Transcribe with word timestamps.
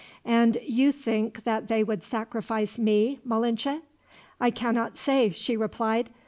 "And 0.25 0.57
you 0.63 0.91
think 0.91 1.43
that 1.43 1.67
they 1.67 1.83
would 1.83 2.01
sacrifice 2.01 2.79
me, 2.79 3.19
Malinche?" 3.23 3.83
"I 4.39 4.49
cannot 4.49 4.97
say," 4.97 5.29
she 5.29 5.55
replied. 5.55 6.09